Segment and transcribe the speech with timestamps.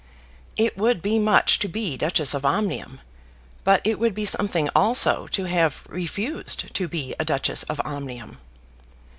[0.57, 3.01] It would be much to be Duchess of Omnium;
[3.63, 8.39] but it would be something also to have refused to be a Duchess of Omnium.